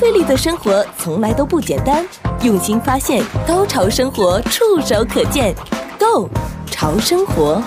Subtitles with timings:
[0.00, 2.02] 费力的生活从来都不简单，
[2.42, 5.54] 用心发现，高潮生活触手可见
[5.98, 6.26] Go
[6.70, 7.62] 潮生活。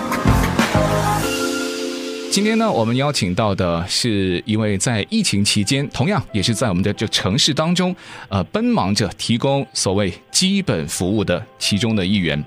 [2.32, 7.94] 今天呢，我们邀请到的是一位在疫情期间，同样也是在我们的这城市当中，
[8.28, 12.44] 呃，奔忙着提供所谓基本服务的其中的一员。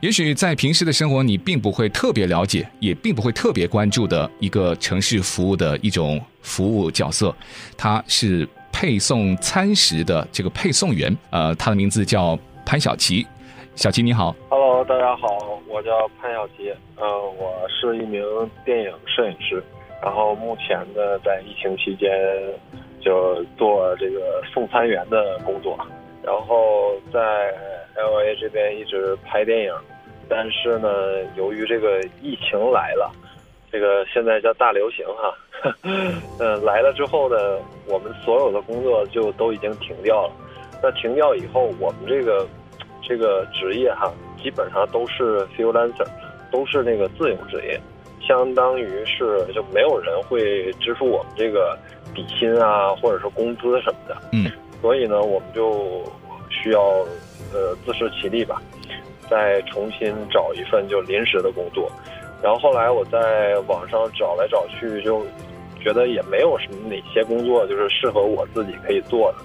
[0.00, 7.34] 也许在平时的生活，你并不会特别了解，也并不会特别关注的一个城市服务的一种服务角色，
[7.76, 8.48] 他是
[8.80, 11.12] 配送餐食的这个配送员。
[11.32, 13.26] 呃，他的名字叫潘小琪。
[13.74, 15.26] 小琪你好，Hello，大家好，
[15.66, 16.72] 我叫潘小琪。
[16.94, 18.22] 嗯、呃，我是一名
[18.64, 19.60] 电影摄影师，
[20.00, 22.08] 然后目前呢，在疫情期间
[23.00, 25.76] 就做这个送餐员的工作，
[26.22, 27.20] 然后在。
[28.00, 29.74] L A 这边一直拍电影，
[30.28, 30.88] 但是呢，
[31.36, 33.10] 由于这个疫情来了，
[33.72, 35.34] 这个现在叫大流行哈，
[35.82, 36.20] 嗯，
[36.64, 37.36] 来了之后呢，
[37.86, 40.32] 我们所有的工作就都已经停掉了。
[40.82, 42.46] 那停掉以后，我们这个
[43.02, 46.06] 这个职业哈，基本上都是 freelancer，
[46.50, 47.80] 都是那个自由职业，
[48.20, 51.78] 相当于是就没有人会支付我们这个
[52.14, 54.16] 底薪啊，或者是工资什么的。
[54.32, 54.50] 嗯，
[54.80, 56.02] 所以呢，我们就
[56.50, 57.04] 需要。
[57.50, 58.60] 呃，自食其力吧，
[59.30, 61.90] 再重新找一份就临时的工作，
[62.42, 65.24] 然后后来我在网上找来找去，就
[65.82, 69.38] 觉得也没有什么哪些工作就是适合我自己可以做的，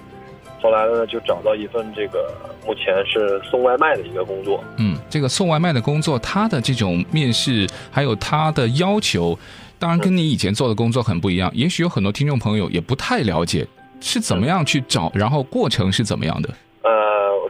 [0.60, 2.32] 后来呢就找到一份这个
[2.66, 4.62] 目前是送外卖的一个工作。
[4.78, 9.38] 嗯，这个送外卖的工作，它的这种面试还有它的要求，
[9.78, 11.50] 当然跟你以前做的工作很不一样。
[11.54, 13.66] 也许有很多听众朋友也不太了解
[14.00, 16.48] 是怎么样去找，然后过程是怎么样的。
[16.82, 16.90] 呃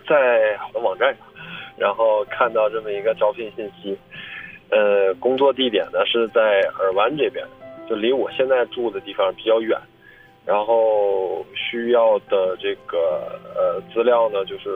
[0.06, 1.26] 在我的网站上，
[1.78, 3.96] 然后看到这么一个招聘信息，
[4.70, 6.40] 呃，工作地点呢是在
[6.78, 7.44] 尔湾这边，
[7.88, 9.78] 就离我现在住的地方比较远，
[10.44, 14.70] 然后需要的这个呃资料呢就是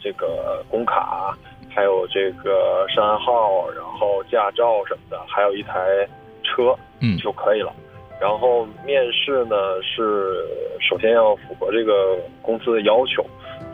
[0.00, 1.36] 这个工卡，
[1.74, 6.06] 还有这个商号，然后驾照什么的，还有一台
[6.42, 7.72] 车，嗯，就可以了。
[8.20, 10.46] 然后面试呢是
[10.80, 13.24] 首先要符合这个公司的要求。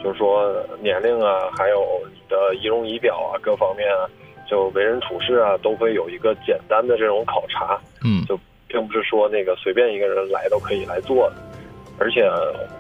[0.02, 0.50] 就是说
[0.80, 4.08] 年龄啊，还有你的仪容仪表啊，各方面啊，
[4.48, 7.78] 就为人处事啊，都会有一个简单的这种考察。
[8.02, 8.38] 嗯，就
[8.70, 11.36] 并不是说那个随便一个人来都可以来做的，
[11.98, 12.22] 而且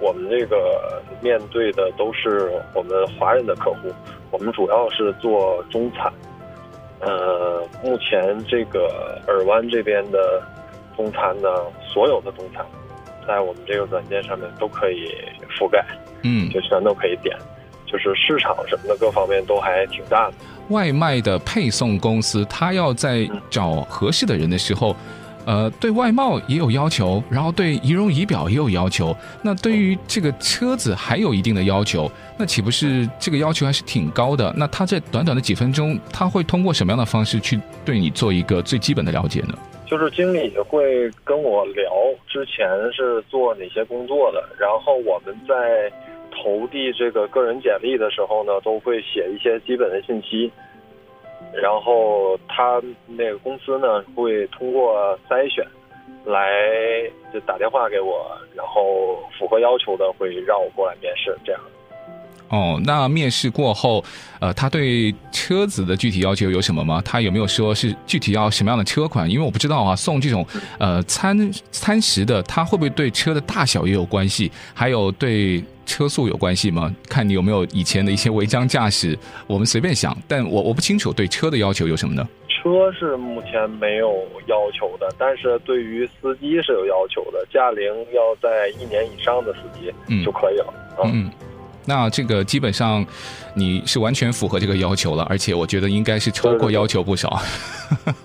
[0.00, 3.92] 我们这个面对的都是我们华人的客户，
[4.30, 6.12] 我们主要是做中餐。
[7.00, 10.42] 呃，目前这个尔湾这边的
[10.96, 11.48] 中餐呢，
[11.88, 12.64] 所有的中餐，
[13.26, 15.10] 在我们这个软件上面都可以
[15.58, 15.84] 覆盖。
[16.22, 17.34] 嗯，就全都可以点，
[17.86, 20.34] 就是市场什么的各方面都还挺大的。
[20.68, 24.96] 外卖的配送公司，他要在找合适的人的时候，嗯、
[25.50, 29.12] 呃，对外貌也有要求，然后对仪容仪表也有要求。
[29.42, 34.54] 那对于这个车子还有一定的要求，那岂不是这个要求还是挺高的？
[34.56, 39.58] 那他在短短的几分钟，他会通过什么样的方式去对你做一个最基本的了解呢？
[39.86, 41.90] 就是经理会跟我聊
[42.28, 45.92] 之前是做哪些工作的，然后我们在。
[46.32, 50.50] 投递这个个人简历的时候呢，都会写一些基本的信息，
[51.52, 55.66] 然后他那个公司呢会通过筛选
[56.24, 61.60] 来就打电话给我，然后符合要求的会让我过来面试，这样。
[62.50, 64.04] 哦，那面试过后，
[64.40, 67.00] 呃，他对车子的具体要求有什么吗？
[67.04, 69.30] 他有没有说是具体要什么样的车款？
[69.30, 70.44] 因为我不知道啊，送这种
[70.78, 74.50] 呃餐餐食的，他会不会对车的大小也有关系？
[74.74, 76.92] 还有对车速有关系吗？
[77.08, 82.28] 看你有没有以前的一些违章驾驶，我们随便想，但我我不清楚对车的要求有什么呢？
[82.48, 84.08] 车是目前没有
[84.48, 89.90] 要求的，但是对于司机是有要求的，驾龄要在一年以上的司机
[90.24, 90.74] 就可以了。
[91.04, 91.12] 嗯。
[91.14, 91.30] 嗯
[91.90, 93.04] 那这个基本上，
[93.52, 97.42] 你是完全符合这个要求了，而且我觉得应该是超过要求不少。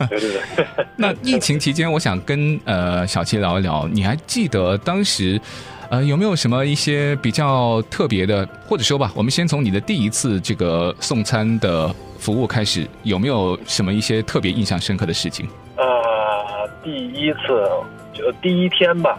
[0.08, 0.66] 对对对。
[0.96, 5.42] 那疫情期间，我想跟呃小七聊一聊，你还记得当时
[5.90, 15.50] 呃有没有什么一些比较特别的，或者说吧，我们先从你的第一次这个送餐的服务开始，有没有什么一些特别印象深刻的事情？
[15.78, 17.68] 呃，第一次
[18.14, 19.18] 就第一天吧，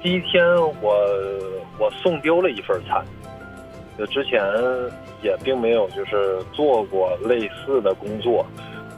[0.00, 0.44] 第一天
[0.80, 0.94] 我
[1.76, 3.04] 我送丢了一份餐。
[4.00, 4.42] 就之前
[5.22, 8.46] 也并没有就是做过类似的工作，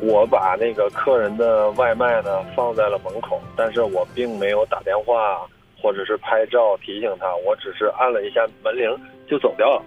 [0.01, 5.45] 我把那个客人的外卖呢放在了门口，但是我并没有打电话
[5.83, 8.97] 或者是拍照提醒他，我只是按了一下门铃
[9.27, 9.83] 就走掉了。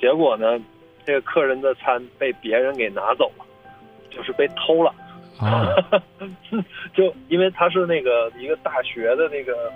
[0.00, 0.56] 结果呢，
[1.04, 3.44] 这个客人的餐被别人给拿走了，
[4.08, 4.94] 就是被偷了。
[5.40, 5.74] 啊，
[6.94, 9.72] 就因为他是那个一个大学的那个，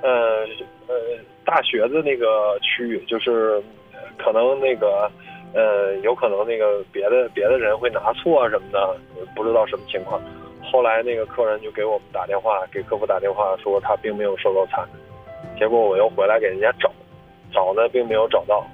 [0.00, 0.46] 呃
[0.88, 0.94] 呃。
[1.46, 3.62] 大学的那个区域，就是
[4.18, 5.10] 可能那个
[5.54, 8.96] 呃，有可能那个别的别的人会拿错啊什么的，
[9.34, 10.20] 不知道什么情况。
[10.62, 14.84] 后来那个客人就给我们打电话，给客服打电话说他并没有收到餐，
[15.58, 16.90] 结果我又回来给人家找，
[17.52, 18.66] 找呢并没有找到。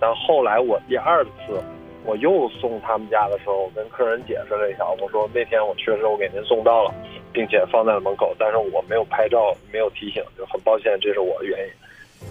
[0.00, 1.62] 但后来我第二次
[2.04, 6.92] 我又送他们家的时候，我跟客人解释了一下，我说那天我确实我给您送到了，
[7.32, 11.72] 并且放在了门口，但是我没有拍照，没有提醒，就很抱歉，这是我的原因。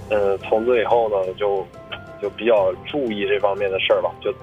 [0.09, 1.65] 嗯，从此以后呢，就
[2.21, 4.33] 就比较注意这方面的事儿吧，就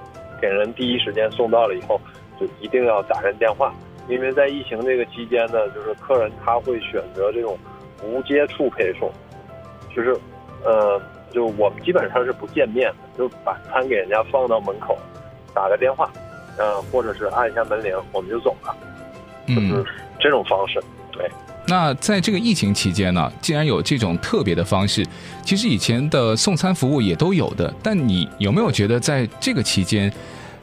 [0.41, 1.99] 给人第一时间送到了以后，
[2.39, 3.73] 就一定要打人电话。
[4.07, 7.57] 因为在疫情这个期间呢，就是客人他会选择这种
[8.03, 9.09] 无接触配送，
[9.95, 10.17] 就是，
[10.65, 10.99] 呃，
[11.31, 14.97] 就我们基本上是不见面的，就把餐给人家放到门口，
[15.53, 16.11] 打个电话，
[16.57, 18.75] 呃，或者是按一下门铃，我们就走了，
[19.47, 19.85] 就是
[20.19, 20.81] 这种方式。
[21.11, 21.29] 对。
[21.67, 25.05] 那在这个疫情期间呢，既然有这种特别的方式，
[25.43, 30.11] 其实以前的送餐服务也都有的，但你有没有觉得在这个期间？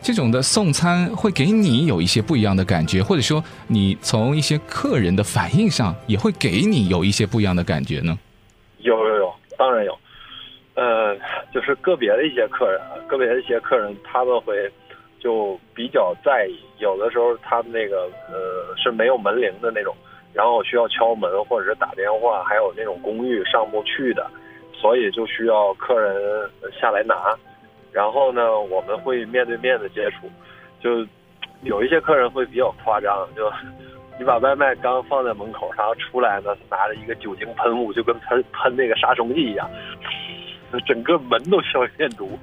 [0.01, 8.17] 这种的送餐会给你有一些不一样的感觉，或者说你从一些客人的反应上也会给你有一些不一样的感觉呢？
[8.79, 9.99] 有有有，当然有。
[10.75, 11.17] 呃，
[11.53, 14.55] 就是个别的一些客人，个别的一些客人他们会
[15.19, 19.93] 就比较在意，有的时候他们那个呃是没有门铃的那种，
[20.33, 24.27] 然后需要敲门或者是打电话，还有那种公寓上不去的，
[24.73, 27.37] 所以就需要客人下来拿。
[27.91, 30.31] 然后呢，我们会面对面的接触，
[30.81, 31.07] 就
[31.63, 33.51] 有一些客人会比较夸张，就
[34.19, 39.69] 你把外卖刚放在门口，然后出来呢，拿着一个酒精喷雾，就跟喷喷那个杀虫剂一样，
[40.87, 42.39] 整个门都消烟毒。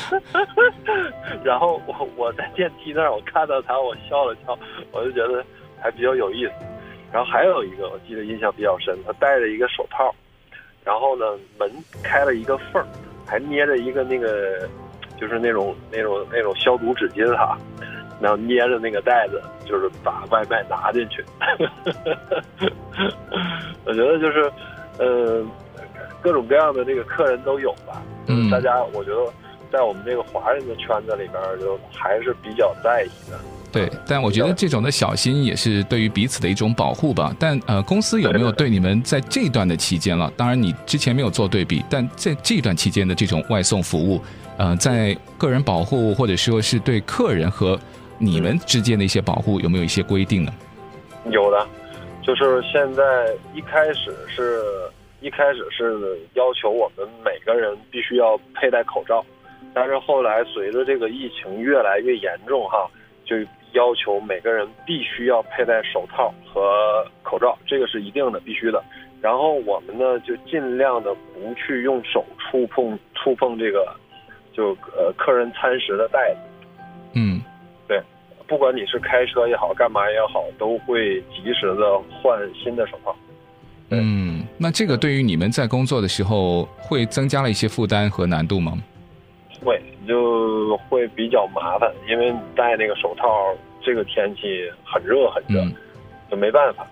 [1.42, 4.56] 然后我我在电梯那儿，我看到他，我笑了笑，
[4.92, 5.42] 我就觉得
[5.82, 6.52] 还比较有意思。
[7.12, 10.14] 然后还有一个我记得印象比较深，他戴着一个手套，
[10.84, 11.24] 然后呢，
[11.58, 11.70] 门
[12.02, 12.86] 开了一个缝儿。
[13.26, 14.68] 还捏着一个那个，
[15.16, 17.56] 就是那种那种那种消毒纸巾哈，
[18.20, 21.24] 然后捏着那个袋子，就是把外卖拿进去。
[23.86, 24.50] 我觉得就是，
[24.98, 25.46] 呃，
[26.20, 28.02] 各种各样的这个客人都有吧。
[28.26, 29.32] 嗯，大家我觉得
[29.70, 33.38] 在我们这个华人的圈子里边，就还是比较在意的。
[33.72, 37.32] 对，但我觉得这种的小心也是对于彼此的一种保护吧。
[37.38, 40.32] 但呃，公司有没有对你们在这段的期间了？
[40.36, 44.20] 当然，你之前没有做对比，但在这段期间的这种外送服务，
[44.58, 47.78] 呃，在个人保护或者说是对客人和
[48.18, 50.52] 你们之间的一些保护，有没有一些规定呢？
[51.30, 51.66] 有的，
[52.22, 53.02] 就是现在
[53.54, 54.64] 一开始是
[55.20, 59.24] 一开始是要求我们每个人必须要佩戴口罩，
[59.72, 62.90] 但是后来随着这个疫情越来越严重哈，
[63.24, 63.36] 就。
[63.72, 68.82] 要求每个人必须要佩戴手套和口罩，这个是一定的，必须的。
[69.20, 73.86] 然后我们呢，就尽量的不去用手触碰触碰这个，
[74.52, 76.68] 就呃客人餐食的袋子。
[77.12, 77.42] 嗯，
[77.86, 78.00] 对，
[78.46, 83.14] 不管你是开车也好，干嘛也好，都会及时的换新的手套。
[83.90, 88.78] 嗯，那这个对于你们在工作的时候会增加了一些负担和难度吗？
[90.00, 90.06] 会。
[90.06, 93.26] 就会比较麻烦，因为戴那个手套，
[93.84, 94.42] 这个天气
[94.84, 95.72] 很热很热，嗯，
[96.30, 96.86] 就没办法。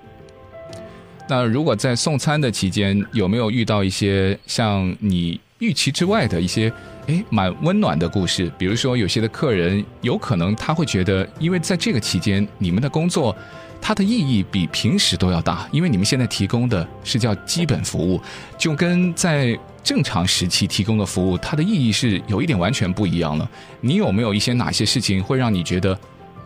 [1.28, 6.72] 那如果在送餐的期间，有没有遇到一些像你预期之外的一些，
[7.06, 8.50] 诶，蛮温暖的故事？
[8.58, 13.34] 比如说，有些的客人有可能他会觉得，因为在这个期间，你们的工作
[13.80, 18.20] 它的意义比平时都要大，因为你们现在提供的是叫基本服务，
[18.58, 19.58] 就跟在。
[19.88, 23.50] 正常时期提供的服务，它的意义是有一点完全不一样了。
[23.80, 25.98] 你有没有一些哪些事情会让你觉得，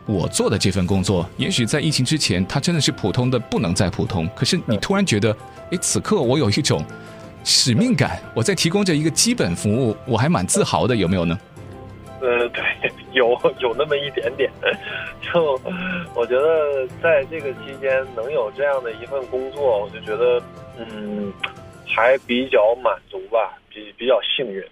[0.06, 4.30] 我做的这份工作，也许在疫情之前，它真的是普通的不能再普通。
[4.32, 5.36] 可是你突然觉得，
[5.70, 6.84] 诶，此刻我有一种
[7.42, 11.36] 使命感，我在提供着一个基本服务，我还蛮自豪的，有没有呢？
[12.20, 12.62] 呃，对，
[13.10, 14.48] 有有那么一点点。
[15.20, 15.60] 就
[16.14, 20.40] 我觉得，在这个期间能有这样的一份工作，我就觉得，
[20.78, 21.32] 嗯。
[21.94, 24.64] 还比较满足吧，比比较幸运，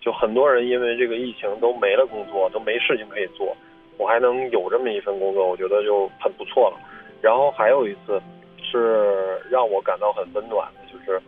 [0.00, 3.56] 就很多人因为这个疫情都没了工作，都没事情可以做，
[3.96, 6.76] 我还能有这么一份工作，我觉得就很不错了。
[7.22, 8.20] 然后还有一次
[8.60, 11.20] 是让我感到很温暖的，就是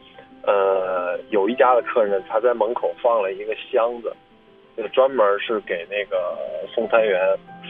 [0.43, 4.13] 呃，有一家的客人他在门口放了一个箱子，
[4.77, 6.37] 就是专门是给那个
[6.75, 7.21] 送餐员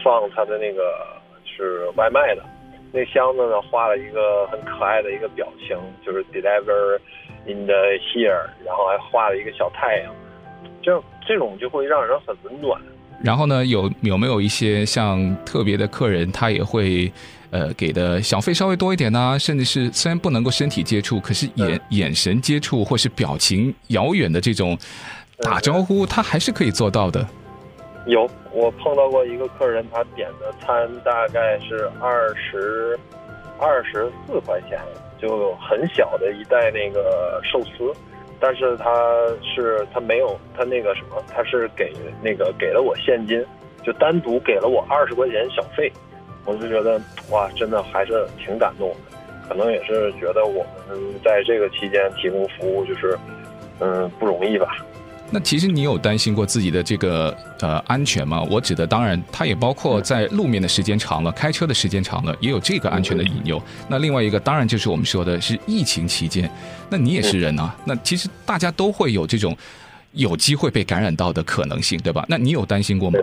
[0.03, 1.05] 放他的那个
[1.45, 2.43] 是外卖的。
[2.91, 6.99] 那箱子呢，画了一个很可爱的一个表情，就是 deliver。
[7.47, 7.73] In the
[8.13, 10.13] here，然后还画了一个小太阳，
[10.81, 12.79] 就这种就会让人很温暖。
[13.23, 17.11] 然后呢，有有没有一些像特别的客人，他也会
[17.49, 19.37] 呃给的小费稍微多一点呢、啊？
[19.37, 24.77] 甚至是虽然不能够身体接触，可是眼、嗯、眼神接触或是表情遥远的这种
[25.39, 27.25] 打招呼，他还是可以做到的。
[28.05, 32.99] 有，我碰到过一个客人，他点的餐大概是二十
[33.57, 34.79] 二十四块钱，
[35.17, 37.93] 就很小的一袋那个寿司。
[38.39, 38.91] 但是他
[39.41, 43.43] 是他没有他那个什么，他是给那个给了我现金，
[43.83, 45.91] 就单独给了我二十块钱小费，
[46.45, 49.17] 我就觉得哇，真的还是挺感动的。
[49.49, 53.17] 可能也是觉得我们在这个期间提供服务就是
[53.79, 54.77] 嗯不容易吧。
[55.29, 58.41] 那其实你有担心过自己的这个呃安全吗？
[58.49, 63.61] 我指的当然，它也包括在路面的时间长了，开车的时间长了，也有这个安全的隐忧。
[63.89, 66.49] 那另外一个当然就是我们说的是疫情期间，
[66.89, 69.55] 那你也是人啊，那其实大家都会有这种
[70.13, 72.25] 有机会被感染到的可能性，对吧？
[72.29, 73.19] 那你有担心过吗？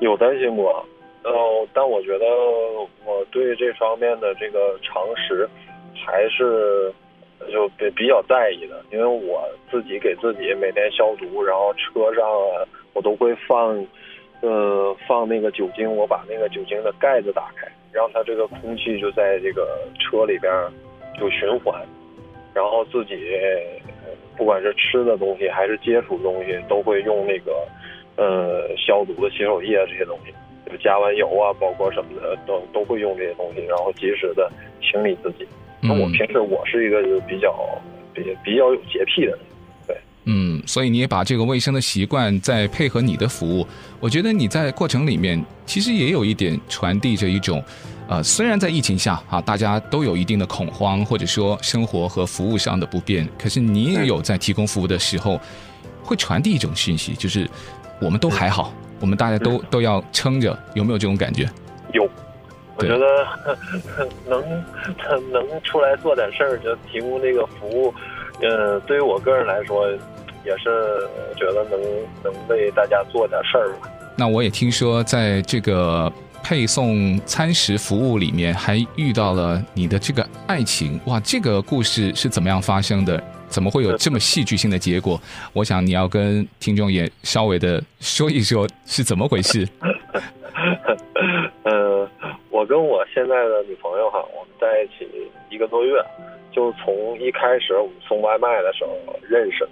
[0.00, 0.84] 有担心过，
[1.22, 1.32] 呃，
[1.72, 2.24] 但我觉得
[3.04, 5.48] 我对这方面的这个常识
[6.04, 6.92] 还是。
[7.52, 12.24] 就比比较在意的，因为我自己给自己每天消毒，然后车上，
[12.94, 13.86] 我都会放，
[14.40, 20.52] 呃，放那个酒精，我把那个酒精的盖子打开，让它这个空气就在这个车里边
[21.18, 21.86] 就循环，
[22.54, 23.16] 然后自己
[24.36, 27.66] 不管是吃的东西还是接触东西，都会用那个
[28.16, 30.32] 呃消毒的洗手液这些东西，
[30.70, 34.50] 就加完油啊，包括什么的都都会用这些东西，然后及时的
[34.80, 35.46] 清理自己。
[35.86, 37.54] 那我平时我是一个就比较
[38.14, 39.38] 比比较有洁癖的人，
[39.86, 43.66] 对，嗯，所以你也把这个卫生的习惯再配合你的服务，
[44.00, 47.62] 我觉得你在过程里面其实也有一点传递着一种，
[48.08, 55.40] 呃，虽然在疫情下啊，大家都有一定的恐慌，或者说生活和服务上的不便，可是你也有在提供服务的时候，
[56.02, 57.48] 会传递一种讯息，就是
[58.00, 61.48] 我们都还好，我们大家都都要撑着，有没有这种感觉？
[62.78, 62.82] 有。
[62.82, 64.64] 我觉得 能
[65.32, 67.94] 能出来做点事儿，就提供这个服务，
[68.42, 69.88] 呃，对于我个人来说，
[70.44, 71.06] 也是
[71.36, 71.80] 觉得能
[72.22, 73.88] 能为大家做点事儿吧。
[74.16, 83.22] 那我也听说，在这个配送餐食服务里面，还遇到了你的这个爱情，哇，这个故事是怎么样发生的？
[83.48, 85.20] 怎么会有这么戏剧性的结果？
[85.52, 89.68] 我想你要跟听众也稍微的说一说，是怎么回事？
[92.76, 95.08] 跟我现在的女朋友哈，我们在一起
[95.48, 95.98] 一个多月，
[96.52, 99.70] 就从一开始我们送外卖的时候认识的。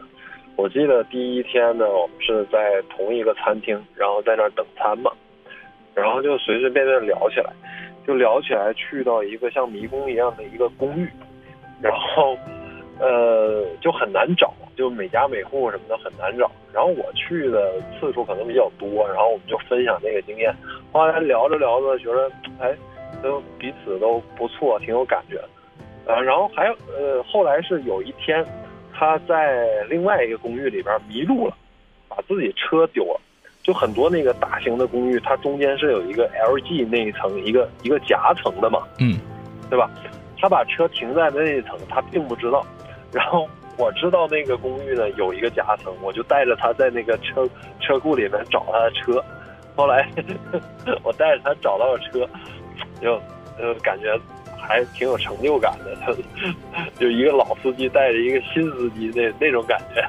[0.56, 5.12] 我记得第一天呢，我们是在同一个餐厅，然后在那儿等餐嘛，
[5.92, 7.52] 然后就随随便便聊起来，
[8.06, 11.06] 就聊起来去到一个像迷宫一样的一个公寓，
[11.82, 12.34] 然后
[13.00, 14.54] 呃就很难找。
[14.76, 20.52] 就每家每户什么的很难找，然后我去的次数可能比较多，然后我们就分享这个经验。
[20.90, 22.74] 后来聊着聊着，觉得哎，
[23.24, 25.40] 都彼此都不错，挺有感觉。
[26.06, 28.44] 呃，然后还有呃，后来是有一天，
[28.92, 31.56] 他在另外一个公寓里边迷路了，
[32.08, 33.20] 把自己车丢了。
[33.62, 39.18] 就很多那个大型的公寓，它中间是有一个 LG 那一层一个一个夹层的嘛，嗯，
[39.70, 39.90] 对吧？
[40.38, 42.64] 他把车停在那一层，他并不知道，
[43.12, 43.48] 然后。
[43.76, 47.44] 我知道那个公寓呢有一个夹层，我就带着他在那个车
[47.80, 49.20] 车库里面找他的车。
[49.74, 50.08] 后来
[51.02, 52.24] 我带着他找到了车，
[53.04, 53.20] 就
[53.58, 54.18] 就感觉
[54.58, 56.16] 还挺有成就感的。
[56.98, 60.02] 就一个老司机带着一个新司机那那种感觉。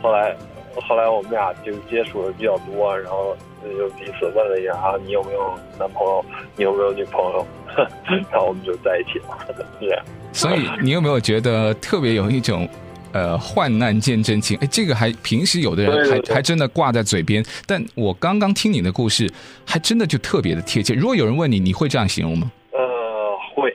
[0.00, 0.34] 后来
[0.76, 6.24] 后来我们俩就接触的比较多，然后就彼此问了一下啊，你有没有男朋友？
[6.56, 7.44] 你有没有女朋友？
[8.30, 9.36] 然后我们就在一起了，
[9.80, 9.98] 是。
[10.32, 12.68] 所以你有没有觉得特别有一种，
[13.12, 14.56] 呃，患难见真情？
[14.60, 19.28] 哎，这个还平时有的人还还真的挂在嘴边，但我刚刚听你的故事，
[19.66, 20.94] 还真的就特别的贴切。
[20.94, 22.50] 如果有人问你，你会这样形容吗？
[22.72, 23.74] 呃，会。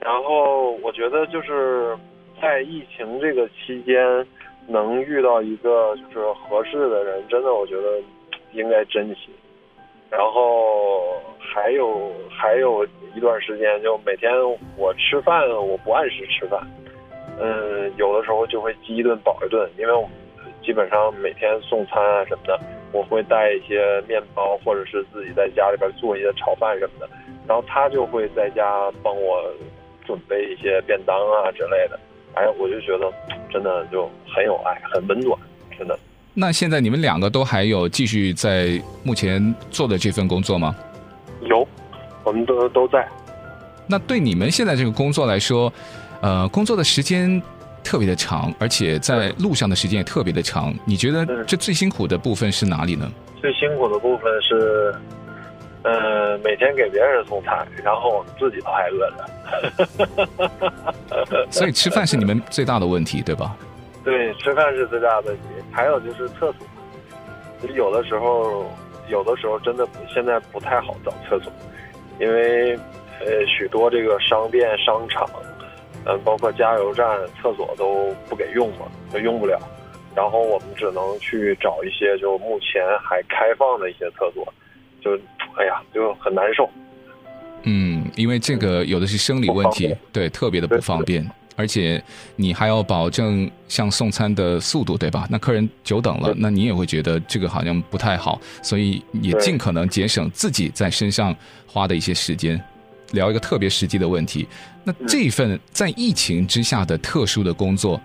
[0.00, 1.96] 然后我觉得就是
[2.40, 4.26] 在疫情这个期间，
[4.66, 8.02] 能遇到一个就是合适的人，真的我觉得
[8.52, 9.30] 应该珍惜。
[10.10, 12.84] 然后还有还有
[13.16, 14.30] 一段时间，就每天
[14.76, 16.60] 我吃饭我不按时吃饭，
[17.40, 20.10] 嗯，有的时候就会饥一顿饱一顿，因为我们
[20.64, 22.60] 基本上每天送餐啊什么的，
[22.92, 27.08] 我会带一些面包，或者是自己在家里边做一些炒饭什么的，
[27.48, 29.42] 然后他就会在家帮我
[30.06, 31.98] 准备一些便当啊之类的，
[32.34, 33.12] 哎，我就觉得
[33.50, 35.38] 真的就很有爱，很温暖，
[35.78, 35.98] 真的。
[36.34, 40.74] 那现在你们两个都还有继续在目前做的这份工作吗？
[41.42, 41.66] 有，
[42.24, 43.06] 我们都都在。
[43.86, 45.70] 那对你们现在这个工作来说，
[46.22, 47.42] 呃，工作的时间
[47.82, 50.72] 特别的长，而且在路上的时间也特别的长。
[50.84, 53.10] 你觉得这最辛苦的部分是哪里呢？
[53.40, 54.94] 最辛苦的部分是，
[55.82, 59.26] 嗯、呃，每天给别人送餐，然后我们自己都还饿着。
[61.50, 63.56] 所以吃饭是你们最大的问题，对吧？
[64.04, 65.42] 对，吃饭是最大的问题。
[65.72, 68.64] 还有就是厕所，有的时候，
[69.08, 71.52] 有的时候真的现在不太好找厕所，
[72.20, 72.76] 因为
[73.18, 75.28] 呃，许多这个商店、商场，
[76.04, 77.06] 嗯、呃，包括加油站，
[77.40, 79.58] 厕所都不给用嘛，都用不了。
[80.14, 84.46] 然后我们只能去找一些就目前还开放的一些厕所，
[85.00, 85.14] 就
[85.56, 86.68] 哎呀，就很难受。
[87.62, 92.02] 嗯，因为这个有的是生理问题，对，特别的不方便，而且
[92.36, 95.26] 你还要保证像送餐的速度，对吧？
[95.30, 101.34] 那客人久等了，那你也会觉得这个好像不太好，所以也尽可能节省自己在身上
[101.66, 102.62] 花的一些时间。
[103.12, 104.46] 聊一个特别实际的问题，
[104.84, 108.00] 那这份在疫情之下的特殊的工作。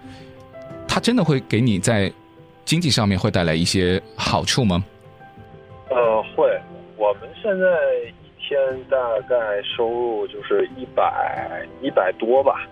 [0.88, 2.12] 它真的会给你在
[2.66, 4.84] 经济上面会带来一些好处吗？
[5.90, 6.60] 呃，会。
[6.96, 7.66] 我们现在
[8.24, 8.58] 一天
[8.90, 8.98] 大
[9.30, 12.68] 概收入就是一百一百多吧，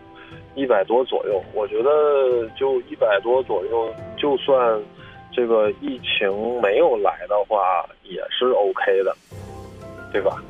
[0.56, 1.44] 一百多左右。
[1.54, 4.82] 我觉得就一百多左右，就算
[5.32, 9.15] 这个疫情没有来的话，也是 OK 的，
[10.12, 10.42] 对吧？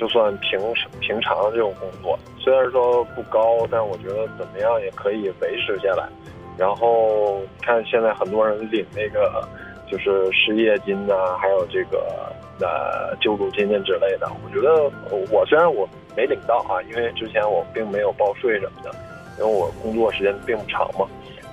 [0.00, 0.58] 就算平
[0.98, 6.08] 平常这种工作，虽然说不高，但我觉得怎么样也可以维持下来。
[6.56, 9.46] 然后看现在很多人领那个
[9.90, 14.26] 就是失业金呐、啊，还有这个呃救助金之类的。
[14.42, 14.90] 我觉得
[15.30, 18.90] 我虽然我没领到啊，因为之前我并没有报税什么的，
[19.38, 21.06] 因为我工作时间并不长嘛，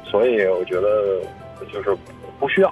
[0.05, 1.21] 所以我觉得
[1.73, 1.93] 就是
[2.39, 2.69] 不需要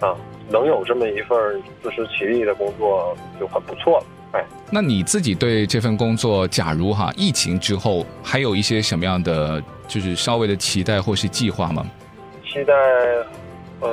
[0.00, 0.14] 啊，
[0.50, 4.04] 能有这么一份自食其力的工作就很不错了。
[4.32, 9.62] 哎，那你自己对这份工作，假如哈疫情之后还有一些什么样的？
[9.88, 11.82] 就是稍微的期待或是计划吗？
[12.44, 12.74] 期待，
[13.80, 13.88] 呃，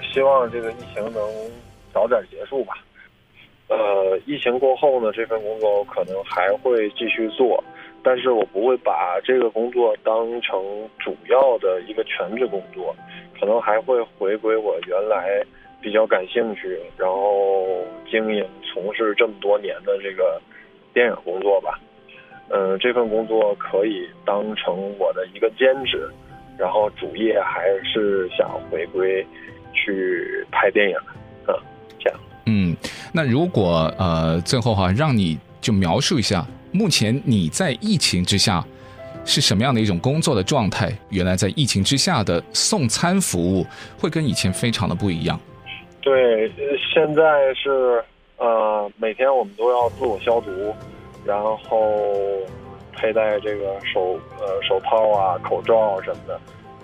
[0.00, 1.20] 希望这个疫情能
[1.92, 2.74] 早点结束吧。
[3.66, 7.64] 呃，疫情过后呢，这份工作可能还会继续做，
[8.00, 12.94] 但是我不会把这个工作当成主要的一个全职工作，
[13.40, 15.44] 可能还会回归我原来
[15.84, 20.40] 比较感兴趣，然后经营从事这么多年的这个
[20.94, 21.78] 电影工作吧。
[22.48, 26.10] 嗯，这份工作可以当成我的一个兼职，
[26.58, 29.24] 然后主业还是想回归
[29.74, 30.96] 去拍电影，
[31.46, 31.54] 嗯，
[31.98, 32.18] 这样。
[32.46, 32.74] 嗯，
[33.12, 38.64] 那如果呃最后哈，让你就描述一下目前你在疫情之下
[39.26, 40.90] 是什么样的一种工作的状态？
[41.10, 43.66] 原来在疫情之下的送餐服务
[43.98, 45.38] 会跟以前非常的不一样。
[46.04, 46.52] 对，
[46.92, 48.04] 现在是
[48.36, 50.50] 呃每天我们都要自我消毒。
[51.24, 51.58] 然后
[52.92, 56.40] 佩戴这个手呃手套啊、口罩什么的，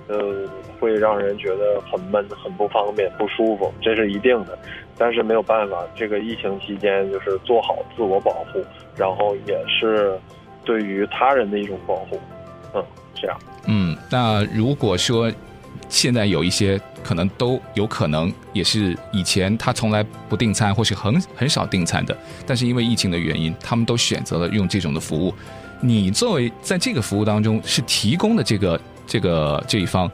[0.09, 4.59] 呃，会让人觉得很闷、很不方便、不舒服，这是一定的。
[4.97, 8.65] 但是没有办法，这个疫情期间就是做好自我保护，
[8.97, 10.19] 然后也是
[10.65, 12.19] 对于他人的一种保护。
[12.75, 12.83] 嗯，
[13.15, 13.39] 这样。
[13.67, 15.31] 嗯，那如果说。
[15.89, 16.81] 现在有一些
[17.11, 25.35] 可能都有可能也是以前他从来不订餐或是很很少订餐的，但是因为疫情的原因，他们都选择了用这种的服务。
[25.81, 30.09] 你作为在这个服务当中是提供的这个这个这一方，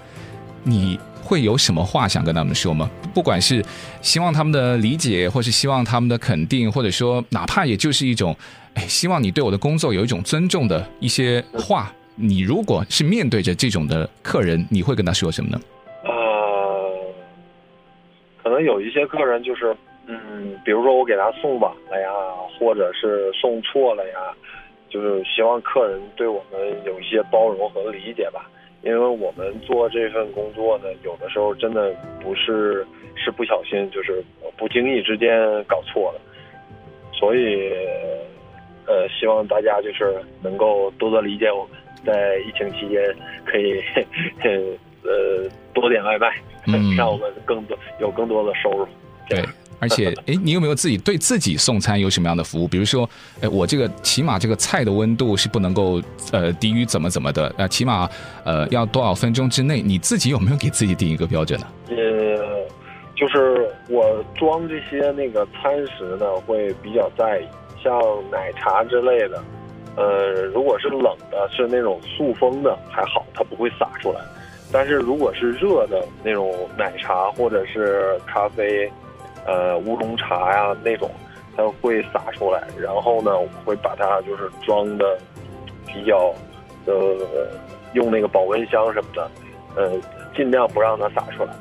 [0.63, 2.91] 你会有什么话想跟他们说吗？
[3.13, 3.63] 不管是
[4.01, 8.35] 希望他们的理解，或是希望他们的肯定，或者说哪怕也就是一种，
[8.73, 11.93] 哎，希望你对我的工作有一种尊重的一些话。
[12.15, 15.61] 你如果是面对着这种的客人，你会跟他说什么呢？
[18.47, 19.75] 可能有一些客人就是，
[20.07, 22.09] 嗯，比如说我给他送晚了呀，
[22.57, 24.33] 或者是送错了呀，
[24.89, 28.49] 就是希望客人对我们有一些包容和理解吧。
[28.83, 34.23] 因为我们做这份工作呢，有的时候真的不是是不小心，就是
[34.57, 35.29] 不经意之间
[35.65, 36.21] 搞错了，
[37.13, 37.69] 所以，
[38.87, 41.73] 呃，希望大家就是能够多多理解我们。
[42.05, 43.03] 在疫情期间，
[43.45, 43.83] 可以
[45.03, 46.33] 呃多点外卖，
[46.67, 48.87] 嗯， 让我们更多有更多的收入。
[49.29, 49.45] 对，
[49.81, 52.69] 而且 哎，你有没有自己对自己送餐有什么样的服务？
[52.69, 53.09] 比如说，
[53.41, 56.01] 哎，我这个起码这个菜的温度是不能够
[56.33, 58.09] 呃低于怎么怎么的，呃，起码
[58.45, 59.83] 呃要多少分钟之内？
[59.83, 61.67] 你自己有没有给自己定一个标准呢？
[61.89, 61.97] 呃，
[63.17, 67.47] 就是我装这些那个餐食呢，会比较在意，
[67.83, 67.93] 像
[68.31, 69.43] 奶茶之类的。
[69.97, 74.21] 呃，如果是冷的，是那种塑封的还好，它不会洒出来。
[74.73, 78.91] 但是如果是热的那种奶茶或者是咖啡，
[79.47, 81.11] 呃，乌龙茶呀那种，
[81.57, 82.67] 它会洒出来。
[82.79, 85.19] 然后呢，我会把它就是装的
[85.87, 86.35] 比较，
[86.85, 87.17] 呃，
[87.95, 89.31] 用那个保温箱什么的，
[89.77, 89.93] 呃，
[90.35, 91.55] 尽量不让它洒出来。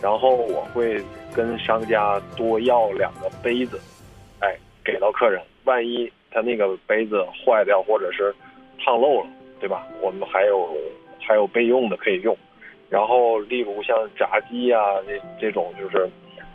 [0.00, 1.02] 然后我会
[1.34, 3.80] 跟商家多要两个杯子，
[4.40, 5.42] 哎，给到客人。
[5.64, 8.34] 万一他那个杯子坏掉或者是
[8.84, 9.26] 烫漏了，
[9.60, 9.86] 对吧？
[10.00, 10.68] 我们还有
[11.20, 12.36] 还有备用的可以用。
[12.92, 16.06] 然后例如像炸鸡啊这这种就是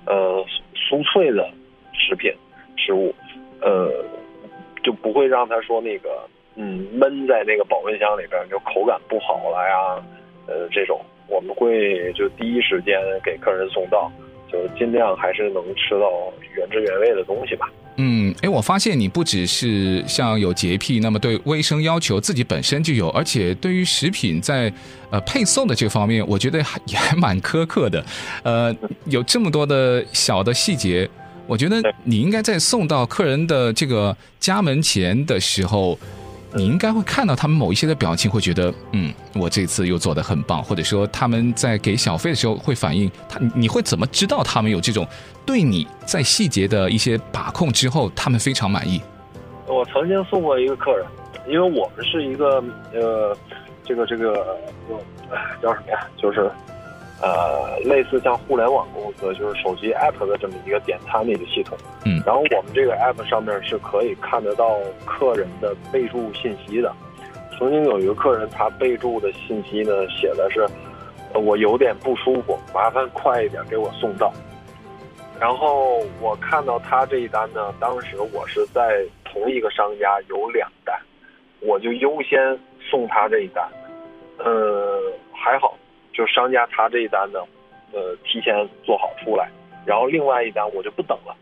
[0.05, 0.45] 呃
[0.75, 1.49] 酥脆的
[1.91, 2.31] 食品
[2.77, 3.11] 食物，
[3.59, 3.91] 呃
[4.83, 10.05] 就不会让他说那个嗯闷在那个保温箱里边就口感不好了呀，
[10.47, 11.01] 呃这种。
[11.29, 14.09] 我们会就第一时间给客人送到，
[14.49, 17.69] 就尽量还是能吃到原汁原味的东西吧。
[17.97, 24.71] 嗯，哎，我发现你不只是像有洁癖，那么对卫生要求自己本身就有，而且对于食品在
[25.09, 28.05] 呃配送的这方面，我觉得还也还蛮苛刻的。
[28.43, 31.09] 呃，有这么多的小的细节，
[31.47, 35.97] 我觉得你应该在送到客人的这个家门前的时候。
[36.57, 45.07] 你应该会看到他们某一些的表情，会觉得，嗯，我这次又做得很棒，或者说他们在给小费的时候会反映他，你会怎么知道他们有这种
[45.45, 48.99] 对你在细节的一些把控之后，他们非常满意？
[49.67, 51.05] 我曾经送过一个客人，
[51.47, 53.37] 因为我们是一个呃，
[53.85, 54.33] 这个这个
[55.61, 56.07] 叫什么呀？
[56.17, 56.51] 就是。
[57.21, 61.77] 呃，类似像互联网公司，就是手机 app 的这么一个点餐的一个系统。
[62.05, 66.93] 嗯，然后我们这个 app 上面是可以看得到客人的备注信息的。
[67.57, 70.67] 曾经有一个客人，他备注的信息呢，写的是，
[71.33, 74.31] 我有点不舒服，麻烦快一点给我送到。
[75.39, 80.95] 然后我看到他这一单呢，当时我是在同一个商家有两单，
[81.61, 82.39] 我就优先
[82.79, 83.67] 送他这一单。
[84.37, 85.01] 呃，
[85.33, 85.75] 还好。
[86.17, 87.39] 就商家他这一单呢，
[87.93, 89.47] 呃，提前做好出来，
[89.85, 91.35] 然后另外一单我就不等了，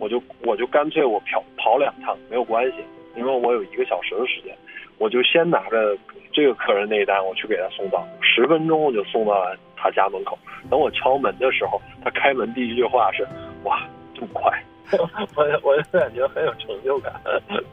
[0.00, 2.78] 我就我就干脆我跑跑两趟没有关系，
[3.14, 4.52] 因为我有一个小时的时间，
[4.98, 5.96] 我就先拿着
[6.32, 10.36] 这个客人那一单我去给他送到，十分钟我就送到他家门口。
[10.68, 13.24] 等我敲门的时候，他开门第一句话是
[13.62, 14.60] ：“哇，这么快！
[15.36, 17.12] ”我我就感觉很有成就感。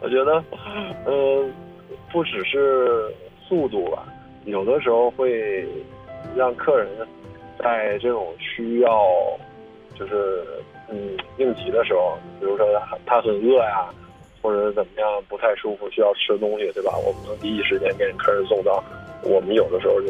[0.02, 0.34] 我觉得，
[1.04, 1.50] 呃，
[2.12, 3.12] 不只是
[3.48, 4.06] 速度吧，
[4.46, 5.68] 有的时候会。
[6.36, 6.88] 让客人
[7.60, 8.90] 在这种需要，
[9.98, 10.44] 就是
[10.90, 12.66] 嗯应急的时候，比如说
[13.06, 13.88] 他很饿呀，
[14.42, 16.94] 或者怎么样不太舒服，需要吃东西，对吧？
[16.98, 18.84] 我们能第一时间给客人送到。
[19.24, 20.08] 我们有的时候就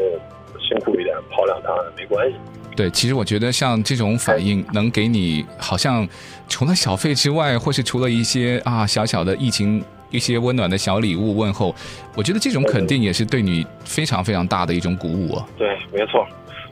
[0.60, 2.36] 辛苦一点，跑两趟也没关系。
[2.76, 6.08] 对，其实我觉得像这种反应能给你，好像
[6.50, 11.76] 除了小费之外，或是除了一些啊小小的疫情一些温暖的小礼物问候，
[12.16, 15.46] 我觉得这种肯定也是对你非常非常大的一种鼓舞啊。
[15.58, 16.26] 对，没错，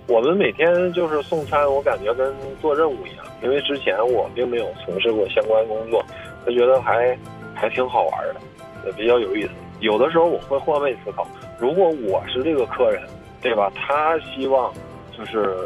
[0.08, 6.06] 我们每天就是送餐，我感觉跟做任务一样，因为之前我并没有从事过相关工作，
[6.46, 7.18] 我觉得还
[7.56, 8.36] 还挺好玩的，
[8.86, 9.50] 也比较有意思。
[9.80, 11.28] 有的时候我会换位思考，
[11.60, 13.02] 如果我是这个客人，
[13.42, 13.72] 对吧？
[13.76, 14.72] 他希望
[15.18, 15.58] 就是。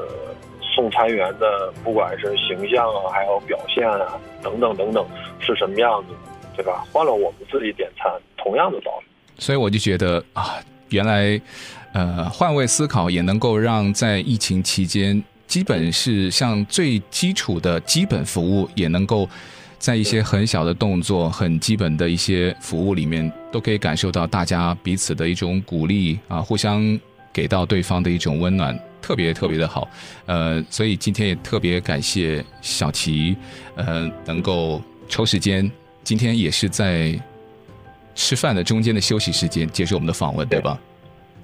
[0.75, 5.05] 送餐员的不管是形象啊，还有表现啊，等等等等，
[5.39, 6.13] 是什么样子，
[6.55, 6.85] 对吧？
[6.91, 9.05] 换了我们自己点餐，同样的道理。
[9.37, 10.55] 所以我就觉得啊，
[10.89, 11.39] 原来，
[11.93, 19.27] 呃，换位思考也能够让在疫情期间，基本是像最基础的基本服务，也能够
[19.77, 26.99] 在一些很小的动作、很基本的一些服务里面，都可以感受到大家彼此的一种鼓励啊，互相
[27.33, 28.77] 给到对方的一种温暖。
[29.01, 29.87] 特别特别的好，
[30.25, 33.37] 呃，所以今天也特别感谢小齐，
[33.75, 35.71] 呃，能够抽时间，
[36.05, 37.19] 今天也是在
[38.13, 40.79] 吃饭的中间的休息时间接受我们的访问，对，对吧？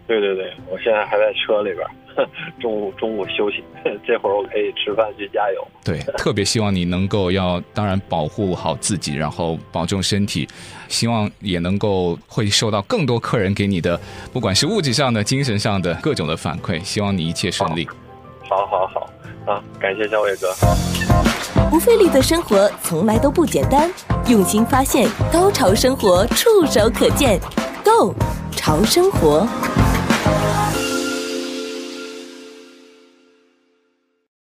[0.07, 1.85] 对对对，我现在还在车里边。
[2.59, 3.63] 中午中午休息，
[4.05, 5.65] 这会儿我可以吃饭去加油。
[5.81, 10.45] 对，特别希望你能够要，当然保护好自己，然后保重身体。
[10.89, 13.99] 希望也能够会受到更多客人给你的，
[14.33, 16.83] 不管是物质上的、精神上的各种的反馈。
[16.83, 17.87] 希望你一切顺利。
[18.41, 19.10] 好，好，好，好
[19.45, 19.61] 啊！
[19.79, 20.53] 感谢小伟哥。
[21.69, 23.89] 不费力的生活从来都不简单，
[24.27, 27.39] 用心发现，高潮生活触手可见
[27.83, 28.13] Go
[28.55, 29.47] 潮生活。